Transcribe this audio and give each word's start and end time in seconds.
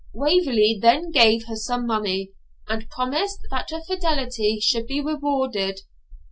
Waverley 0.13 0.79
then 0.81 1.11
gave 1.11 1.45
her 1.45 1.55
some 1.55 1.85
money, 1.85 2.31
and 2.67 2.89
promised 2.89 3.41
that 3.51 3.69
her 3.69 3.83
fidelity 3.83 4.59
should 4.59 4.87
be 4.87 4.99
rewarded. 4.99 5.81